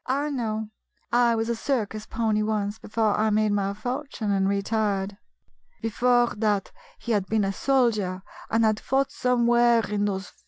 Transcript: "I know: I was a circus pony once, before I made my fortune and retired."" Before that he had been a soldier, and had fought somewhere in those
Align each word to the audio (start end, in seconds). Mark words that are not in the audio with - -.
"I 0.07 0.31
know: 0.31 0.71
I 1.11 1.35
was 1.35 1.47
a 1.47 1.55
circus 1.55 2.07
pony 2.07 2.41
once, 2.41 2.79
before 2.79 3.15
I 3.19 3.29
made 3.29 3.51
my 3.51 3.75
fortune 3.75 4.31
and 4.31 4.49
retired."" 4.49 5.15
Before 5.83 6.33
that 6.37 6.71
he 6.97 7.11
had 7.11 7.27
been 7.27 7.43
a 7.43 7.53
soldier, 7.53 8.23
and 8.49 8.65
had 8.65 8.79
fought 8.79 9.11
somewhere 9.11 9.85
in 9.87 10.05
those 10.05 10.33